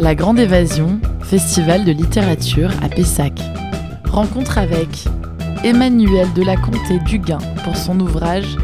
La 0.00 0.14
Grande 0.14 0.38
Évasion, 0.38 1.00
festival 1.22 1.84
de 1.84 1.90
littérature 1.90 2.70
à 2.82 2.88
Pessac. 2.88 3.32
Rencontre 4.08 4.58
avec 4.58 5.06
Emmanuel 5.64 6.32
de 6.34 6.44
la 6.44 6.56
Comté 6.56 7.00
Duguin 7.04 7.38
pour 7.64 7.76
son 7.76 7.98
ouvrage 7.98 8.56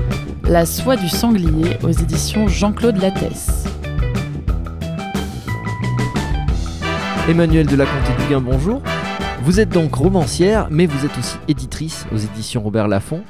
La 0.44 0.64
soie 0.64 0.94
du 0.94 1.08
sanglier 1.08 1.76
aux 1.82 1.90
éditions 1.90 2.46
Jean-Claude 2.46 2.98
Lattès. 2.98 3.64
Emmanuel 7.29 7.66
de 7.66 7.75
la 7.75 7.87
Comté 7.87 8.23
Duguin, 8.23 8.41
bonjour. 8.41 8.80
Vous 9.43 9.59
êtes 9.59 9.71
donc 9.71 9.93
romancière, 9.96 10.69
mais 10.71 10.87
vous 10.87 11.05
êtes 11.05 11.19
aussi 11.19 11.37
éditrice 11.48 12.07
aux 12.12 12.16
éditions 12.16 12.62
Robert 12.62 12.87
Laffont. 12.87 13.25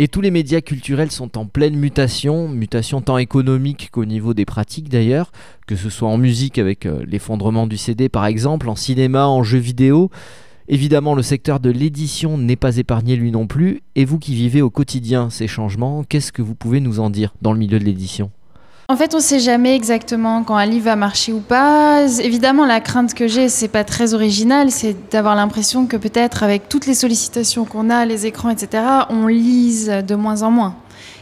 Et 0.00 0.06
tous 0.06 0.20
les 0.20 0.30
médias 0.30 0.60
culturels 0.60 1.10
sont 1.10 1.36
en 1.36 1.46
pleine 1.46 1.74
mutation, 1.74 2.48
mutation 2.48 3.00
tant 3.00 3.18
économique 3.18 3.88
qu'au 3.90 4.04
niveau 4.04 4.32
des 4.32 4.44
pratiques 4.44 4.88
d'ailleurs, 4.88 5.32
que 5.66 5.74
ce 5.74 5.90
soit 5.90 6.08
en 6.08 6.18
musique 6.18 6.58
avec 6.58 6.86
euh, 6.86 7.02
l'effondrement 7.04 7.66
du 7.66 7.76
CD 7.76 8.08
par 8.08 8.24
exemple, 8.24 8.68
en 8.68 8.76
cinéma, 8.76 9.26
en 9.26 9.42
jeux 9.42 9.58
vidéo. 9.58 10.12
Évidemment, 10.68 11.16
le 11.16 11.22
secteur 11.22 11.58
de 11.58 11.70
l'édition 11.70 12.38
n'est 12.38 12.54
pas 12.54 12.76
épargné 12.76 13.16
lui 13.16 13.32
non 13.32 13.48
plus. 13.48 13.80
Et 13.96 14.04
vous 14.04 14.20
qui 14.20 14.36
vivez 14.36 14.62
au 14.62 14.70
quotidien 14.70 15.30
ces 15.30 15.48
changements, 15.48 16.04
qu'est-ce 16.04 16.30
que 16.30 16.42
vous 16.42 16.54
pouvez 16.54 16.78
nous 16.78 17.00
en 17.00 17.10
dire 17.10 17.34
dans 17.42 17.52
le 17.52 17.58
milieu 17.58 17.80
de 17.80 17.84
l'édition? 17.84 18.30
En 18.90 18.96
fait, 18.96 19.12
on 19.12 19.18
ne 19.18 19.22
sait 19.22 19.38
jamais 19.38 19.76
exactement 19.76 20.42
quand 20.42 20.56
un 20.56 20.64
livre 20.64 20.86
va 20.86 20.96
marcher 20.96 21.34
ou 21.34 21.40
pas. 21.40 22.06
Évidemment, 22.22 22.64
la 22.64 22.80
crainte 22.80 23.12
que 23.12 23.28
j'ai, 23.28 23.50
c'est 23.50 23.68
pas 23.68 23.84
très 23.84 24.14
original, 24.14 24.70
c'est 24.70 24.96
d'avoir 25.10 25.34
l'impression 25.34 25.84
que 25.84 25.98
peut-être 25.98 26.42
avec 26.42 26.70
toutes 26.70 26.86
les 26.86 26.94
sollicitations 26.94 27.66
qu'on 27.66 27.90
a, 27.90 28.06
les 28.06 28.24
écrans, 28.24 28.48
etc., 28.48 28.82
on 29.10 29.26
lise 29.26 29.88
de 29.88 30.14
moins 30.14 30.42
en 30.42 30.50
moins. 30.50 30.74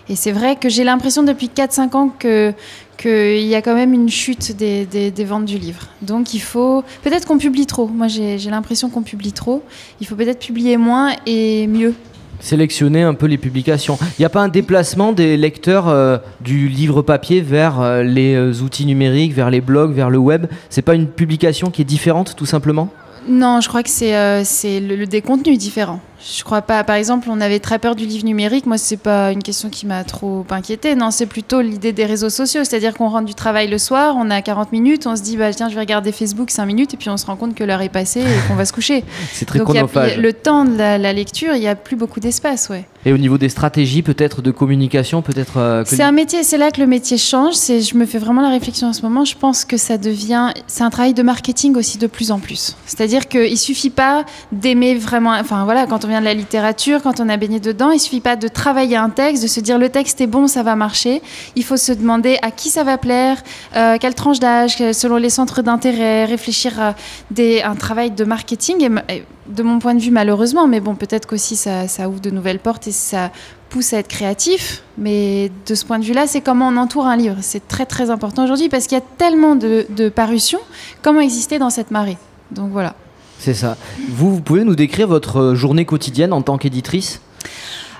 Et 0.09 0.15
c'est 0.15 0.31
vrai 0.31 0.55
que 0.55 0.69
j'ai 0.69 0.85
l'impression 0.85 1.25
depuis 1.25 1.49
4-5 1.49 1.97
ans 1.97 2.09
que 2.17 2.55
qu'il 2.97 3.47
y 3.47 3.55
a 3.57 3.61
quand 3.61 3.75
même 3.75 3.93
une 3.93 4.09
chute 4.09 4.57
des, 4.57 4.87
des, 4.87 5.25
ventes 5.25 5.45
du 5.45 5.59
livre. 5.59 5.89
Donc 6.03 6.35
il 6.35 6.41
faut 6.41 6.85
peut-être 7.03 7.27
qu'on 7.27 7.37
publie 7.37 7.67
trop. 7.67 7.89
Moi 7.89 8.07
j'ai 8.07 8.39
l'impression 8.49 8.91
qu'on 8.91 9.03
publie 9.03 9.33
trop. 9.33 9.65
Il 10.01 10.07
faut 10.07 10.15
peut-être 10.15 10.39
publier 10.39 10.77
moins 10.77 11.13
et 11.27 11.67
mieux 11.67 11.95
sélectionner 12.41 13.03
un 13.03 13.15
peu 13.15 13.27
les 13.27 13.39
publications. 13.39 13.99
Il 14.19 14.23
n'y 14.23 14.25
a 14.25 14.31
pas 14.31 14.43
un 14.43 14.49
déplacement 14.49 15.13
des 15.13 15.37
lecteurs 15.37 15.89
euh, 15.89 16.19
du 16.41 16.69
livre 16.69 17.03
papier 17.03 17.41
vers 17.41 17.81
euh, 17.81 18.03
les 18.03 18.35
euh, 18.35 18.53
outils 18.63 18.87
numériques, 18.87 19.33
vers 19.33 19.51
les 19.51 19.61
blogs, 19.61 19.93
vers 19.93 20.11
le 20.11 20.19
web? 20.19 20.47
C'est 20.71 20.83
pas 20.83 20.95
une 20.95 21.07
publication 21.07 21.71
qui 21.71 21.83
est 21.83 21.87
différente 21.87 22.35
tout 22.37 22.47
simplement? 22.47 22.91
Non, 23.29 23.61
je 23.61 23.69
crois 23.69 23.83
que 23.83 23.91
c'est 23.91 24.81
le, 24.81 24.97
le, 24.97 25.07
des 25.07 25.23
contenus 25.23 25.59
différents. 25.59 26.01
Je 26.35 26.43
crois 26.43 26.63
pas. 26.63 26.83
Par 26.83 26.97
exemple, 26.97 27.29
on 27.31 27.41
avait 27.41 27.61
très 27.61 27.79
peur 27.79 27.95
du 27.95 28.05
livre 28.05 28.25
numérique. 28.25 28.67
Moi, 28.67 28.79
c'est 28.79 28.97
pas 28.97 29.31
une 29.31 29.43
question 29.43 29.69
qui 29.69 29.87
m'a 29.87 30.03
trop 30.03 30.45
inquiétée. 30.51 30.95
Non, 30.95 31.11
c'est 31.11 31.27
plutôt 31.27 31.61
l'idée 31.61 31.93
des 31.93 32.05
réseaux 32.05 32.31
sociaux. 32.31 32.65
C'est-à-dire 32.65 32.95
qu'on 32.95 33.09
rentre 33.09 33.27
du 33.27 33.35
travail 33.35 33.69
le 33.69 33.79
soir, 33.79 34.17
on 34.19 34.31
a 34.31 34.43
40 34.43 34.73
minutes, 34.73 35.07
on 35.07 35.15
se 35.15 35.23
dit, 35.23 35.37
bah, 35.37 35.53
tiens, 35.53 35.69
je 35.69 35.75
vais 35.75 35.81
regarder 35.81 36.11
Facebook 36.11 36.51
5 36.51 36.67
minutes, 36.67 36.95
et 36.95 36.97
puis 36.97 37.11
on 37.11 37.17
se 37.17 37.27
rend 37.27 37.37
compte 37.37 37.55
que 37.55 37.63
l'heure 37.63 37.83
est 37.83 37.91
passée 37.91 38.21
et 38.21 38.49
qu'on 38.49 38.55
va 38.55 38.65
se 38.65 38.73
coucher. 38.73 39.05
c'est 39.33 39.45
très 39.45 39.61
Donc, 39.61 39.69
le 39.73 40.33
temps 40.33 40.65
de 40.65 40.77
la, 40.77 41.13
lecture, 41.13 41.55
il 41.55 41.61
n'y 41.61 41.69
a 41.69 41.77
plus 41.77 41.97
beaucoup 41.97 42.21
d'espace, 42.21 42.69
ouais. 42.71 42.85
Et 43.07 43.13
au 43.13 43.19
niveau 43.19 43.39
des 43.39 43.49
stratégies, 43.49 44.03
peut-être 44.03 44.43
de 44.43 44.51
communication, 44.51 45.23
peut-être. 45.23 45.59
Euh, 45.59 45.85
c'est 45.87 46.03
un 46.03 46.11
métier, 46.11 46.43
c'est 46.43 46.59
là 46.59 46.73
que 46.73 46.81
le 46.81 46.89
métier 46.89 47.17
change. 47.17 47.55
C'est, 47.55 47.81
je 47.81 47.97
me 47.97 48.05
fais 48.05 48.19
vraiment 48.19 48.43
la 48.43 48.49
réflexion 48.49 48.89
en 48.89 48.93
ce 48.93 49.03
moment. 49.03 49.25
Je 49.25 49.37
pense 49.37 49.65
que 49.65 49.77
ça 49.77 49.97
devient, 49.97 50.51
c'est 50.67 50.83
un 50.83 50.91
travail 50.91 51.15
de 51.15 51.23
marketing 51.23 51.77
aussi 51.77 51.99
de 51.99 52.09
plus 52.09 52.33
en 52.33 52.41
plus. 52.41 52.77
C'est-à-dire 52.85 53.29
qu'il 53.29 53.57
suffit 53.57 53.91
pas 53.91 54.25
d'aimer 54.51 54.97
vraiment. 54.97 55.31
Enfin 55.39 55.65
voilà, 55.65 55.87
quand 55.87 56.05
on 56.05 56.09
vient 56.09 56.19
de 56.19 56.25
la 56.25 56.35
littérature 56.35 57.01
quand 57.01 57.21
on 57.21 57.29
a 57.29 57.37
baigné 57.37 57.61
dedans. 57.61 57.93
Il 57.93 58.01
suffit 58.01 58.21
pas 58.21 58.35
de 58.35 58.49
travailler 58.49 58.97
un 58.97 59.11
texte, 59.11 59.41
de 59.41 59.49
se 59.49 59.61
dire 59.61 59.79
le 59.79 59.89
texte 59.89 60.21
est 60.21 60.27
bon, 60.27 60.49
ça 60.49 60.65
va 60.65 60.75
marcher. 60.75 61.23
Il 61.55 61.63
faut 61.63 61.77
se 61.77 61.93
demander 61.93 62.39
à 62.43 62.51
qui 62.51 62.71
ça 62.71 62.83
va 62.83 62.99
plaire, 62.99 63.41
euh, 63.77 63.99
quelle 64.01 64.17
tranche 64.17 64.41
d'âge, 64.41 64.79
selon 64.93 65.17
les 65.17 65.31
centres 65.31 65.63
d'intérêt, 65.63 66.25
réfléchir 66.25 66.81
à 66.81 66.97
des, 67.31 67.63
un 67.63 67.77
travail 67.77 68.11
de 68.11 68.25
marketing. 68.25 68.89
Et, 69.09 69.23
de 69.49 69.63
mon 69.63 69.79
point 69.79 69.95
de 69.95 70.01
vue, 70.01 70.11
malheureusement, 70.11 70.67
mais 70.67 70.81
bon, 70.81 70.95
peut-être 70.95 71.27
qu'aussi 71.27 71.57
ça, 71.57 71.89
ça 71.89 72.09
ouvre 72.09 72.21
de 72.21 72.31
nouvelles 72.31 72.59
portes 72.59 72.89
et 72.89 72.93
ça 72.93 73.31
pousse 73.69 73.93
à 73.93 73.99
être 73.99 74.09
créatif. 74.09 74.83
Mais 74.99 75.51
de 75.67 75.75
ce 75.75 75.85
point 75.85 75.99
de 75.99 76.05
vue-là, 76.05 76.27
c'est 76.27 76.41
comment 76.41 76.69
on 76.69 76.77
entoure 76.77 77.07
un 77.07 77.17
livre. 77.17 77.37
C'est 77.41 77.67
très 77.67 77.87
très 77.87 78.11
important 78.11 78.45
aujourd'hui 78.45 78.69
parce 78.69 78.87
qu'il 78.87 78.97
y 78.97 79.01
a 79.01 79.05
tellement 79.19 79.57
de, 79.57 79.87
de 79.91 80.09
parutions. 80.09 80.61
Comment 81.03 81.21
exister 81.21 81.59
dans 81.59 81.71
cette 81.71 81.91
marée? 81.91 82.19
Donc 82.51 82.71
voilà. 82.71 82.95
C'est 83.39 83.55
ça. 83.55 83.77
Vous, 84.09 84.35
vous 84.35 84.41
pouvez 84.41 84.65
nous 84.65 84.77
décrire 84.77 85.09
votre 85.09 85.55
journée 85.55 85.85
quotidienne 85.85 86.33
en 86.33 86.43
tant 86.43 86.59
qu'éditrice? 86.59 87.21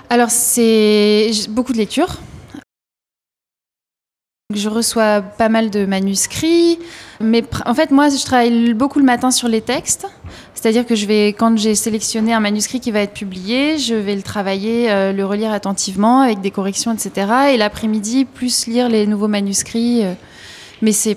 Alors, 0.09 0.29
c'est 0.29 1.29
beaucoup 1.49 1.73
de 1.73 1.77
lectures. 1.77 2.17
Je 4.55 4.69
reçois 4.69 5.21
pas 5.21 5.49
mal 5.49 5.69
de 5.69 5.85
manuscrits, 5.85 6.79
mais 7.19 7.43
en 7.65 7.73
fait, 7.73 7.91
moi, 7.91 8.07
je 8.07 8.23
travaille 8.23 8.73
beaucoup 8.73 8.97
le 8.99 9.05
matin 9.05 9.29
sur 9.29 9.49
les 9.49 9.59
textes. 9.59 10.07
C'est-à-dire 10.59 10.87
que 10.87 10.95
je 10.95 11.05
vais, 11.05 11.27
quand 11.27 11.55
j'ai 11.55 11.75
sélectionné 11.75 12.33
un 12.33 12.39
manuscrit 12.39 12.79
qui 12.79 12.89
va 12.89 13.01
être 13.01 13.13
publié, 13.13 13.77
je 13.77 13.93
vais 13.93 14.15
le 14.15 14.23
travailler, 14.23 14.91
euh, 14.91 15.13
le 15.13 15.23
relire 15.23 15.51
attentivement 15.51 16.21
avec 16.21 16.41
des 16.41 16.49
corrections, 16.49 16.91
etc. 16.91 17.27
Et 17.53 17.57
l'après-midi, 17.57 18.25
plus 18.25 18.65
lire 18.65 18.89
les 18.89 19.05
nouveaux 19.05 19.27
manuscrits. 19.27 20.03
Euh, 20.03 20.13
mais 20.81 20.93
c'est 20.93 21.15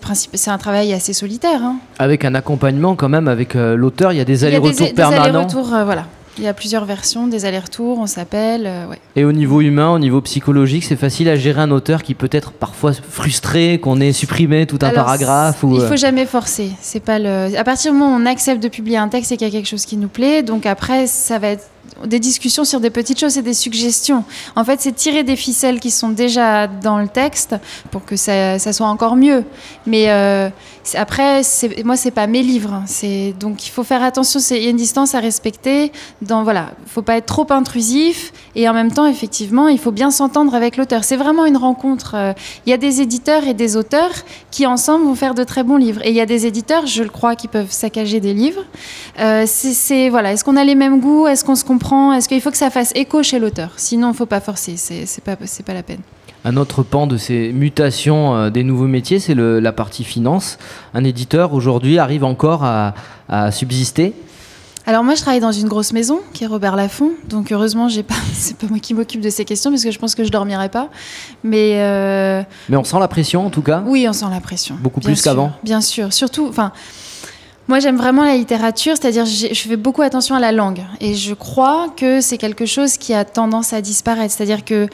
un 0.49 0.59
travail 0.59 0.93
assez 0.93 1.15
solitaire. 1.15 1.62
Hein. 1.62 1.77
Avec 1.99 2.27
un 2.27 2.34
accompagnement 2.34 2.97
quand 2.97 3.09
même 3.09 3.29
avec 3.29 3.56
euh, 3.56 3.77
l'auteur, 3.77 4.12
il 4.12 4.19
y 4.19 4.21
a 4.21 4.27
des 4.27 4.45
allers-retours 4.45 4.93
permanents. 4.93 5.23
Des 5.23 5.29
allers-retours, 5.29 5.69
voilà. 5.87 6.05
Il 6.39 6.45
y 6.45 6.49
a 6.49 6.55
plusieurs 6.55 6.85
versions, 6.85 7.27
des 7.27 7.45
allers-retours, 7.45 7.99
on 7.99 8.07
s'appelle. 8.07 8.65
Euh, 8.67 8.87
Et 9.17 9.25
au 9.25 9.33
niveau 9.33 9.61
humain, 9.61 9.91
au 9.91 9.99
niveau 9.99 10.21
psychologique, 10.21 10.85
c'est 10.85 10.97
facile 10.97 11.29
à 11.29 11.37
gérer 11.37 11.61
un 11.61 11.71
auteur 11.71 12.03
qui 12.03 12.15
peut 12.15 12.29
être 12.33 12.53
parfois 12.53 12.93
frustré 12.93 13.79
qu'on 13.81 14.01
ait 14.01 14.13
supprimé 14.13 14.67
tout 14.67 14.79
un 14.83 14.91
paragraphe 14.91 15.65
ou... 15.65 15.75
Il 15.75 15.87
faut 15.87 15.97
jamais 15.97 16.27
forcer. 16.27 16.71
C'est 16.81 17.01
pas 17.01 17.19
le. 17.19 17.57
À 17.57 17.65
partir 17.65 17.93
du 17.93 17.99
moment 17.99 18.17
où 18.17 18.21
on 18.21 18.27
accepte 18.27 18.63
de 18.63 18.69
publier 18.69 18.97
un 18.97 19.09
texte 19.09 19.33
et 19.33 19.37
qu'il 19.37 19.47
y 19.47 19.51
a 19.51 19.53
quelque 19.53 19.69
chose 19.69 19.85
qui 19.85 19.97
nous 19.97 20.09
plaît, 20.09 20.43
donc 20.43 20.67
après 20.67 21.07
ça 21.07 21.39
va 21.39 21.49
être 21.49 21.65
des 22.06 22.19
discussions 22.19 22.65
sur 22.65 22.81
des 22.81 22.91
petites 22.91 23.19
choses 23.19 23.38
et 23.38 23.43
des 23.43 23.55
suggestions. 23.55 24.25
En 24.56 24.65
fait, 24.65 24.81
c'est 24.81 24.93
tirer 24.93 25.25
des 25.25 25.37
ficelles 25.37 25.81
qui 25.81 25.91
sont 25.91 26.11
déjà 26.11 26.66
dans 26.66 26.99
le 26.99 27.09
texte 27.09 27.56
pour 27.91 28.05
que 28.05 28.16
ça, 28.16 28.59
soit 28.59 28.87
encore 28.87 29.16
mieux. 29.16 29.44
Mais 29.87 30.11
euh, 30.11 30.49
après, 30.94 31.43
moi, 31.84 31.97
c'est 31.97 32.11
pas 32.11 32.27
mes 32.27 32.43
livres. 32.43 32.72
Hein. 32.75 33.33
Donc 33.38 33.66
il 33.66 33.71
faut 33.71 33.84
faire 33.84 34.03
attention. 34.03 34.41
Il 34.50 34.62
y 34.62 34.66
a 34.66 34.71
une 34.71 34.77
distance 34.77 35.15
à 35.15 35.21
respecter. 35.21 35.93
Dans 36.22 36.43
voilà, 36.43 36.71
faut 36.87 37.03
pas 37.03 37.16
être 37.16 37.27
trop 37.27 37.47
intrusif 37.50 38.32
et 38.55 38.69
en 38.69 38.72
même 38.72 38.93
temps, 38.93 39.06
effectivement, 39.06 39.69
il 39.69 39.78
faut 39.78 39.93
bien 39.93 40.11
s'entendre 40.11 40.55
avec 40.55 40.77
l'auteur. 40.77 41.05
C'est 41.05 41.17
vraiment 41.17 41.47
une 41.47 41.56
rencontre. 41.56 42.15
Euh, 42.15 42.32
il 42.67 42.71
y 42.71 42.72
a 42.72 42.77
des 42.77 43.00
éditeurs 43.00 43.47
et 43.47 43.55
des 43.55 43.77
auteurs 43.77 44.12
qui 44.50 44.67
ensemble 44.67 45.05
vont 45.05 45.15
faire 45.15 45.34
de 45.34 45.44
très 45.44 45.62
bons 45.62 45.77
livres. 45.77 46.00
Et 46.05 46.11
il 46.11 46.17
y 46.17 46.21
a 46.21 46.27
des 46.27 46.47
éditeurs, 46.47 46.87
je 46.87 47.03
le 47.03 47.11
crois, 47.11 47.37
qui 47.37 47.49
peuvent 47.49 47.71
saccager 47.71 48.21
des 48.21 48.34
livres. 48.34 48.65
Euh, 49.19 49.44
c'est 49.47 50.09
voilà, 50.09 50.32
est-ce 50.32 50.44
qu'on 50.44 50.56
a 50.56 50.65
les 50.65 50.75
mêmes 50.75 51.00
goûts? 51.00 51.27
Est-ce 51.27 51.44
qu'on 51.44 51.55
se 51.56 51.65
comprend? 51.65 51.90
Est-ce 52.15 52.28
qu'il 52.28 52.41
faut 52.41 52.51
que 52.51 52.56
ça 52.56 52.71
fasse 52.71 52.93
écho 52.95 53.23
chez 53.23 53.39
l'auteur? 53.39 53.73
Sinon, 53.77 54.12
il 54.12 54.17
faut 54.17 54.27
pas 54.27 54.41
forcer. 54.41 54.77
C'est 54.77 55.25
pas 55.25 55.37
pas 55.37 55.75
la 55.75 55.83
peine. 55.83 56.01
Un 56.45 56.56
autre 56.56 56.83
pan 56.83 57.06
de 57.06 57.19
ces 57.19 57.53
mutations 57.53 58.34
euh, 58.34 58.51
des 58.51 58.65
nouveaux 58.65 58.87
métiers, 58.87 59.19
c'est 59.19 59.34
la 59.34 59.73
partie 59.73 60.05
finance. 60.05 60.59
Un 60.95 61.05
éditeur 61.05 61.53
aujourd'hui 61.53 61.99
arrive 61.99 62.25
encore 62.25 62.65
à, 62.65 62.95
subsister? 63.53 64.15
Alors 64.87 65.05
moi 65.05 65.15
je 65.15 65.21
travaille 65.21 65.41
dans 65.41 65.53
une 65.53 65.69
grosse 65.69 65.93
maison 65.93 66.21
qui 66.33 66.43
est 66.43 66.47
Robert 66.47 66.75
Laffont, 66.75 67.12
donc 67.29 67.53
heureusement 67.53 67.89
j'ai 67.89 68.03
pas, 68.03 68.15
c'est 68.33 68.56
pas 68.56 68.67
moi 68.67 68.79
qui 68.79 68.95
m'occupe 68.95 69.21
de 69.21 69.31
ces 69.31 69.45
questions 69.45 69.71
parce 69.71 69.84
que 69.84 69.91
je 69.91 69.99
pense 69.99 70.15
que 70.15 70.25
je 70.25 70.31
dormirai 70.31 70.69
pas. 70.71 70.89
Mais 71.45 71.75
euh, 71.77 72.43
mais 72.69 72.77
on 72.77 72.83
sent 72.83 72.99
la 72.99 73.06
pression 73.06 73.47
en 73.47 73.50
tout 73.50 73.62
cas? 73.62 73.84
Oui, 73.87 74.06
on 74.09 74.12
sent 74.15 74.25
la 74.31 74.41
pression. 74.41 74.77
Beaucoup 74.81 75.00
plus 75.00 75.21
qu'avant? 75.21 75.53
Bien 75.62 75.83
sûr, 75.83 76.12
surtout, 76.12 76.47
enfin 76.49 76.73
moi, 77.70 77.78
j'aime 77.78 77.97
vraiment 77.97 78.25
la 78.25 78.36
littérature, 78.36 78.97
c'est-à-dire 78.97 79.25
je 79.26 79.54
fais 79.54 79.76
beaucoup 79.76 80.03
attention 80.03 80.34
à 80.34 80.41
la 80.41 80.50
langue. 80.50 80.81
Et 81.00 81.14
je 81.14 81.34
crois 81.34 81.86
que 81.97 82.20
c'est 82.20 82.36
quelque 82.36 82.66
chose 82.66 82.97
qui 82.97 83.14
a 83.14 83.25
tendance 83.25 83.72
à 83.72 83.81
disparaître. 83.81 84.34
C'est-à-dire 84.34 84.64
que 84.64 84.88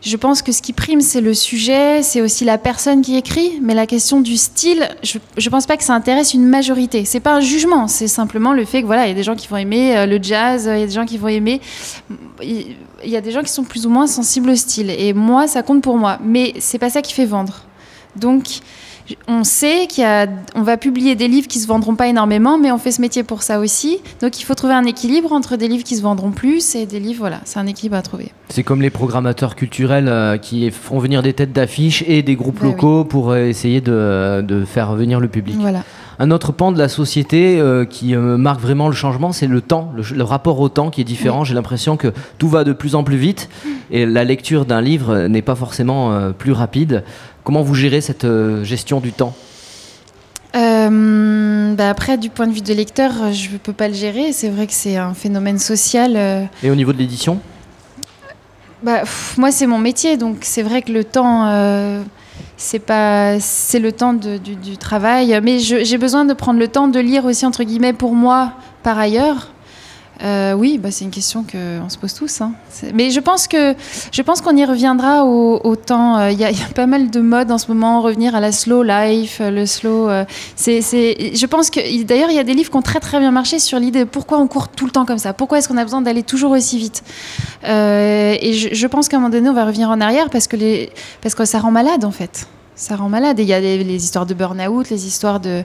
je 0.00 0.16
pense 0.16 0.40
que 0.40 0.50
ce 0.50 0.62
qui 0.62 0.72
prime, 0.72 1.02
c'est 1.02 1.20
le 1.20 1.34
sujet, 1.34 2.02
c'est 2.02 2.22
aussi 2.22 2.46
la 2.46 2.56
personne 2.56 3.02
qui 3.02 3.18
écrit. 3.18 3.60
Mais 3.60 3.74
la 3.74 3.86
question 3.86 4.22
du 4.22 4.38
style, 4.38 4.88
je 5.02 5.18
ne 5.18 5.50
pense 5.50 5.66
pas 5.66 5.76
que 5.76 5.84
ça 5.84 5.92
intéresse 5.92 6.32
une 6.32 6.46
majorité. 6.46 7.04
C'est 7.04 7.20
pas 7.20 7.34
un 7.34 7.40
jugement, 7.40 7.86
c'est 7.86 8.08
simplement 8.08 8.54
le 8.54 8.64
fait 8.64 8.80
que 8.80 8.86
voilà, 8.86 9.04
il 9.04 9.08
y 9.08 9.12
a 9.12 9.14
des 9.14 9.24
gens 9.24 9.36
qui 9.36 9.46
vont 9.46 9.58
aimer 9.58 9.94
euh, 9.94 10.06
le 10.06 10.18
jazz, 10.22 10.64
il 10.72 10.80
y 10.80 10.82
a 10.84 10.86
des 10.86 10.94
gens 10.94 11.04
qui 11.04 11.18
vont 11.18 11.28
aimer. 11.28 11.60
Il 12.40 12.74
y 13.04 13.16
a 13.16 13.20
des 13.20 13.30
gens 13.30 13.42
qui 13.42 13.52
sont 13.52 13.64
plus 13.64 13.84
ou 13.84 13.90
moins 13.90 14.06
sensibles 14.06 14.48
au 14.48 14.56
style. 14.56 14.88
Et 14.88 15.12
moi, 15.12 15.48
ça 15.48 15.62
compte 15.62 15.82
pour 15.82 15.98
moi. 15.98 16.18
Mais 16.24 16.54
c'est 16.60 16.78
pas 16.78 16.88
ça 16.88 17.02
qui 17.02 17.12
fait 17.12 17.26
vendre. 17.26 17.66
Donc, 18.16 18.62
on 19.28 19.44
sait 19.44 19.88
qu'on 19.94 20.62
va 20.62 20.76
publier 20.76 21.14
des 21.14 21.28
livres 21.28 21.48
qui 21.48 21.58
se 21.58 21.66
vendront 21.66 21.94
pas 21.94 22.08
énormément, 22.08 22.58
mais 22.58 22.70
on 22.70 22.78
fait 22.78 22.92
ce 22.92 23.00
métier 23.00 23.22
pour 23.22 23.42
ça 23.42 23.58
aussi. 23.58 23.98
Donc 24.20 24.40
il 24.40 24.44
faut 24.44 24.54
trouver 24.54 24.74
un 24.74 24.84
équilibre 24.84 25.32
entre 25.32 25.56
des 25.56 25.68
livres 25.68 25.84
qui 25.84 25.96
se 25.96 26.02
vendront 26.02 26.30
plus 26.30 26.74
et 26.74 26.86
des 26.86 27.00
livres, 27.00 27.20
voilà, 27.20 27.40
c'est 27.44 27.58
un 27.58 27.66
équilibre 27.66 27.96
à 27.96 28.02
trouver. 28.02 28.32
C'est 28.48 28.62
comme 28.62 28.82
les 28.82 28.90
programmateurs 28.90 29.56
culturels 29.56 30.08
euh, 30.08 30.36
qui 30.36 30.70
font 30.70 30.98
venir 30.98 31.22
des 31.22 31.32
têtes 31.32 31.52
d'affiches 31.52 32.04
et 32.06 32.22
des 32.22 32.36
groupes 32.36 32.60
bah 32.60 32.66
locaux 32.66 33.04
pour 33.04 33.30
euh, 33.30 33.46
essayer 33.46 33.80
de, 33.80 34.64
faire 34.66 34.94
venir 34.94 35.20
le 35.20 35.28
public. 35.28 35.56
Voilà. 35.58 35.82
Un 36.18 36.30
autre 36.30 36.52
pan 36.52 36.70
de 36.70 36.78
la 36.78 36.88
société 36.88 37.58
euh, 37.58 37.84
qui 37.86 38.14
marque 38.14 38.60
vraiment 38.60 38.88
le 38.88 38.94
changement, 38.94 39.32
c'est 39.32 39.46
le 39.46 39.60
temps, 39.60 39.92
le, 39.96 40.22
rapport 40.22 40.60
au 40.60 40.68
temps 40.68 40.90
qui 40.90 41.00
est 41.00 41.04
différent. 41.04 41.42
J'ai 41.44 41.54
l'impression 41.54 41.96
que 41.96 42.12
tout 42.38 42.48
va 42.48 42.62
de 42.64 42.72
plus 42.72 42.94
en 42.94 43.02
plus 43.02 43.16
vite 43.16 43.48
et 43.90 44.06
la 44.06 44.22
lecture 44.22 44.66
d'un 44.66 44.82
livre 44.82 45.26
n'est 45.26 45.42
pas 45.42 45.54
forcément 45.54 46.32
plus 46.32 46.52
rapide. 46.52 47.02
Comment 47.44 47.62
vous 47.62 47.74
gérez 47.74 48.00
cette 48.00 48.24
euh, 48.24 48.62
gestion 48.64 49.00
du 49.00 49.12
temps? 49.12 49.34
Euh, 50.54 51.74
bah 51.74 51.88
après, 51.90 52.18
du 52.18 52.28
point 52.30 52.46
de 52.46 52.52
vue 52.52 52.60
de 52.60 52.74
lecteur, 52.74 53.32
je 53.32 53.50
ne 53.52 53.56
peux 53.58 53.72
pas 53.72 53.88
le 53.88 53.94
gérer. 53.94 54.32
C'est 54.32 54.48
vrai 54.50 54.66
que 54.66 54.72
c'est 54.74 54.96
un 54.96 55.14
phénomène 55.14 55.58
social. 55.58 56.12
euh, 56.16 56.44
Et 56.62 56.70
au 56.70 56.74
niveau 56.74 56.92
de 56.92 56.98
l'édition? 56.98 57.40
Bah, 58.82 59.00
pff, 59.00 59.38
moi, 59.38 59.50
c'est 59.50 59.66
mon 59.66 59.78
métier, 59.78 60.16
donc 60.16 60.38
c'est 60.42 60.62
vrai 60.62 60.82
que 60.82 60.92
le 60.92 61.04
temps, 61.04 61.46
euh, 61.48 62.02
c'est 62.56 62.80
pas, 62.80 63.38
c'est 63.40 63.78
le 63.78 63.92
temps 63.92 64.12
de- 64.12 64.36
du, 64.38 64.56
du 64.56 64.76
travail. 64.76 65.38
Mais 65.42 65.58
j'ai 65.58 65.98
besoin 65.98 66.24
de 66.24 66.34
prendre 66.34 66.58
le 66.58 66.68
temps 66.68 66.88
de 66.88 66.98
lire 67.00 67.24
aussi 67.24 67.46
entre 67.46 67.62
guillemets 67.64 67.92
pour 67.92 68.14
moi, 68.14 68.52
par 68.82 68.98
ailleurs. 68.98 69.51
Euh, 70.22 70.52
oui, 70.52 70.78
bah, 70.78 70.90
c'est 70.92 71.04
une 71.04 71.10
question 71.10 71.44
qu'on 71.44 71.88
se 71.88 71.98
pose 71.98 72.14
tous. 72.14 72.40
hein. 72.40 72.52
Mais 72.94 73.10
je 73.10 73.18
pense 73.20 73.48
que 73.48 73.74
je 74.12 74.22
pense 74.22 74.40
qu'on 74.40 74.56
y 74.56 74.64
reviendra 74.64 75.24
au, 75.24 75.76
temps. 75.76 76.18
euh, 76.18 76.30
Il 76.30 76.38
y, 76.38 76.44
a- 76.44 76.52
pas 76.74 76.86
mal 76.86 77.10
de 77.10 77.20
modes 77.20 77.50
en 77.50 77.58
ce 77.58 77.68
moment, 77.68 78.00
revenir 78.00 78.34
à 78.34 78.40
la 78.40 78.52
slow 78.52 78.82
life, 78.82 79.38
euh, 79.40 79.50
le 79.50 79.66
slow. 79.66 80.08
je 80.56 81.46
pense 81.46 81.70
que 81.70 82.04
d'ailleurs 82.04 82.30
il 82.30 82.36
y 82.36 82.38
a 82.38 82.44
des 82.44 82.54
livres 82.54 82.70
qui 82.70 82.76
ont 82.76 82.82
très 82.82 83.00
très 83.00 83.18
bien 83.18 83.30
marché 83.30 83.58
sur 83.58 83.78
l'idée 83.78 84.00
de 84.00 84.04
pourquoi 84.04 84.38
on 84.38 84.46
court 84.46 84.68
tout 84.68 84.84
le 84.84 84.92
temps 84.92 85.04
comme 85.04 85.18
ça, 85.18 85.32
pourquoi 85.32 85.58
est-ce 85.58 85.68
qu'on 85.68 85.76
a 85.76 85.84
besoin 85.84 86.02
d'aller 86.02 86.22
toujours 86.22 86.52
aussi 86.52 86.78
vite? 86.78 87.02
Et 87.64 88.52
je, 88.72 88.86
pense 88.86 89.08
qu'à 89.08 89.16
un 89.16 89.20
moment 89.20 89.30
donné 89.30 89.48
on 89.48 89.54
va 89.54 89.64
revenir 89.64 89.90
en 89.90 90.00
arrière 90.00 90.30
parce 90.30 90.46
que 90.46 90.56
parce 91.20 91.34
que 91.34 91.44
ça 91.44 91.58
rend 91.58 91.70
malade 91.70 92.04
en 92.04 92.10
fait. 92.10 92.46
Ça 92.74 92.96
rend 92.96 93.08
malade. 93.08 93.38
Et 93.38 93.42
il 93.42 93.48
y 93.48 93.52
a 93.52 93.60
les, 93.60 93.82
les 93.84 94.04
histoires 94.04 94.26
de 94.26 94.34
burn-out, 94.34 94.88
les 94.90 95.06
histoires 95.06 95.40
de. 95.40 95.62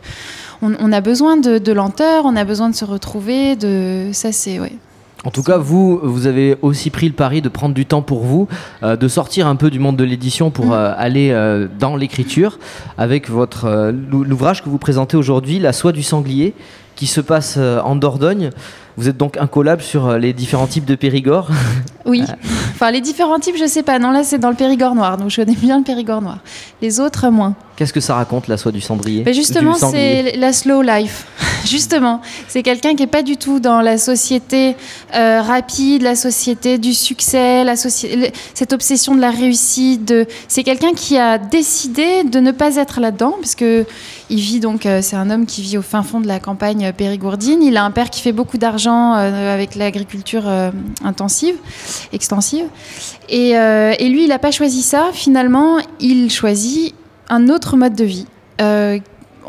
On, 0.61 0.73
on 0.79 0.91
a 0.91 1.01
besoin 1.01 1.37
de, 1.37 1.57
de 1.57 1.71
lenteur, 1.71 2.25
on 2.25 2.35
a 2.35 2.43
besoin 2.43 2.69
de 2.69 2.75
se 2.75 2.85
retrouver. 2.85 3.55
De 3.55 4.09
ça, 4.11 4.31
c'est 4.31 4.59
ouais. 4.59 4.73
En 5.23 5.31
tout 5.31 5.41
cas, 5.43 5.57
vous, 5.57 5.99
vous 6.03 6.27
avez 6.27 6.57
aussi 6.61 6.89
pris 6.89 7.07
le 7.07 7.13
pari 7.13 7.41
de 7.41 7.49
prendre 7.49 7.73
du 7.73 7.85
temps 7.85 8.03
pour 8.03 8.19
vous, 8.23 8.47
euh, 8.83 8.95
de 8.95 9.07
sortir 9.07 9.47
un 9.47 9.55
peu 9.55 9.69
du 9.71 9.79
monde 9.79 9.97
de 9.97 10.03
l'édition 10.03 10.51
pour 10.51 10.67
Mm. 10.67 10.71
euh, 10.73 10.93
aller 10.95 11.31
euh, 11.31 11.67
dans 11.79 11.95
l'écriture 11.95 12.59
avec 12.97 13.29
votre 13.29 13.91
l'ou- 13.91 14.23
l'ouvrage 14.23 14.63
que 14.63 14.69
vous 14.69 14.77
présentez 14.77 15.17
aujourd'hui, 15.17 15.59
La 15.59 15.73
soie 15.73 15.91
du 15.91 16.03
sanglier, 16.03 16.53
qui 16.95 17.07
se 17.07 17.19
passe 17.21 17.57
en 17.57 17.95
Dordogne. 17.95 18.51
Vous 18.97 19.07
êtes 19.07 19.17
donc 19.17 19.37
incollable 19.37 19.83
sur 19.83 20.07
euh, 20.07 20.17
les 20.17 20.33
différents 20.33 20.67
types 20.67 20.85
de 20.85 20.95
Périgord. 20.95 21.49
Oui. 22.07 22.23
Enfin, 22.71 22.89
les 22.89 23.01
différents 23.01 23.37
types, 23.37 23.57
je 23.59 23.67
sais 23.67 23.83
pas. 23.83 23.99
Non, 23.99 24.11
là, 24.11 24.23
c'est 24.23 24.37
dans 24.37 24.49
le 24.49 24.55
Périgord 24.55 24.95
noir. 24.95 25.17
Donc, 25.17 25.29
je 25.29 25.35
connais 25.35 25.57
bien 25.57 25.77
le 25.77 25.83
Périgord 25.83 26.21
noir. 26.21 26.37
Les 26.81 27.01
autres, 27.01 27.27
moins. 27.27 27.53
Qu'est-ce 27.75 27.91
que 27.91 27.99
ça 27.99 28.15
raconte, 28.15 28.47
La 28.47 28.55
soie 28.55 28.71
du 28.71 28.79
cendrier 28.79 29.23
Ben 29.23 29.33
justement, 29.33 29.75
c'est 29.75 30.37
la 30.37 30.53
slow 30.53 30.81
life. 30.81 31.25
justement, 31.65 32.21
c'est 32.47 32.63
quelqu'un 32.63 32.95
qui 32.95 33.03
est 33.03 33.07
pas 33.07 33.23
du 33.23 33.37
tout 33.37 33.59
dans 33.59 33.81
la 33.81 33.97
société 33.97 34.75
euh, 35.13 35.41
rapide, 35.41 36.01
la 36.01 36.15
société 36.15 36.77
du 36.77 36.93
succès, 36.93 37.63
la 37.63 37.75
cette 37.75 38.73
obsession 38.73 39.13
de 39.13 39.21
la 39.21 39.29
réussite. 39.29 40.05
De... 40.05 40.25
C'est 40.47 40.63
quelqu'un 40.63 40.93
qui 40.93 41.17
a 41.17 41.37
décidé 41.37 42.23
de 42.23 42.39
ne 42.39 42.51
pas 42.51 42.77
être 42.77 43.01
là-dedans, 43.01 43.35
parce 43.39 43.53
que 43.53 43.85
il 44.29 44.39
vit 44.39 44.59
donc, 44.59 44.85
euh, 44.85 45.01
c'est 45.01 45.15
un 45.15 45.29
homme 45.29 45.45
qui 45.45 45.61
vit 45.61 45.77
au 45.77 45.81
fin 45.81 46.03
fond 46.03 46.19
de 46.19 46.27
la 46.27 46.39
campagne 46.39 46.87
euh, 46.87 46.91
périgourdine. 46.91 47.61
Il 47.61 47.77
a 47.77 47.83
un 47.83 47.91
père 47.91 48.09
qui 48.09 48.21
fait 48.21 48.31
beaucoup 48.31 48.57
d'argent 48.57 48.86
euh, 48.89 49.53
avec 49.53 49.75
l'agriculture 49.75 50.47
euh, 50.47 50.71
intensive, 51.03 51.55
extensive. 52.13 52.65
Et, 53.29 53.57
euh, 53.57 53.93
lui, 53.99 54.23
il 54.23 54.29
n'a 54.29 54.39
pas 54.39 54.51
choisi 54.51 54.81
ça. 54.81 55.09
Finalement, 55.13 55.77
il 55.99 56.31
choisit 56.31 56.93
un 57.29 57.49
autre 57.49 57.75
mode 57.77 57.95
de 57.95 58.05
vie. 58.05 58.25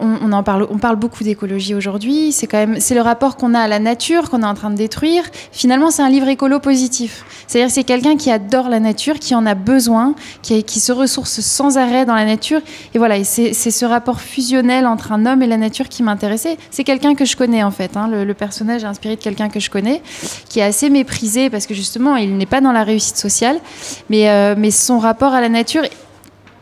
On, 0.00 0.33
en 0.33 0.43
parle, 0.43 0.67
on 0.71 0.79
parle 0.79 0.97
beaucoup 0.97 1.25
d'écologie 1.25 1.75
aujourd'hui. 1.75 2.33
C'est 2.33 2.47
quand 2.47 2.59
même, 2.59 2.81
c'est 2.81 2.95
le 2.95 3.00
rapport 3.00 3.37
qu'on 3.37 3.55
a 3.55 3.61
à 3.61 3.69
la 3.69 3.79
nature 3.79 4.31
qu'on 4.31 4.43
est 4.43 4.47
en 4.47 4.55
train 4.55 4.71
de 4.71 4.77
détruire. 4.77 5.25
Finalement, 5.53 5.91
c'est 5.91 6.03
un 6.03 6.11
livre 6.11 6.29
écolo 6.29 6.61
positif. 6.61 7.25
C'est-à-dire, 7.47 7.71
c'est 7.71 7.85
quelqu'un 7.85 8.17
qui 8.17 8.31
adore 8.31 8.69
la 8.69 8.81
nature, 8.81 9.19
qui 9.19 9.35
en 9.35 9.47
a 9.47 9.55
besoin, 9.55 10.15
qui, 10.43 10.62
se 10.81 10.93
ressource 10.93 11.41
sans 11.41 11.77
arrêt 11.79 12.05
dans 12.05 12.15
la 12.15 12.25
nature. 12.25 12.61
Et 12.95 12.99
voilà, 12.99 13.23
c'est, 13.25 13.53
ce 13.53 13.85
rapport 13.85 14.21
fusionnel 14.21 14.87
entre 14.87 15.12
un 15.12 15.27
homme 15.27 15.43
et 15.43 15.47
la 15.47 15.56
nature 15.56 15.89
qui 15.89 16.03
m'intéressait. 16.03 16.56
C'est 16.71 16.85
quelqu'un 16.85 17.15
que 17.15 17.25
je 17.25 17.37
connais 17.37 17.62
en 17.62 17.71
fait. 17.71 17.97
hein. 17.97 18.09
Le, 18.09 18.25
le 18.25 18.35
personnage 18.35 18.85
est 18.85 18.87
inspiré 18.87 19.17
de 19.17 19.21
quelqu'un 19.21 19.49
que 19.49 19.61
je 19.61 19.71
connais, 19.71 20.03
qui 20.49 20.61
est 20.61 20.62
assez 20.65 20.91
méprisé 20.91 21.50
parce 21.50 21.67
que 21.67 21.75
justement, 21.75 22.17
il 22.17 22.37
n'est 22.37 22.47
pas 22.47 22.61
dans 22.61 22.73
la 22.73 22.85
réussite 22.85 23.17
sociale, 23.17 23.61
mais, 24.09 24.31
euh, 24.31 24.55
mais 24.56 24.71
son 24.71 24.99
rapport 24.99 25.33
à 25.35 25.41
la 25.41 25.49
nature 25.49 25.83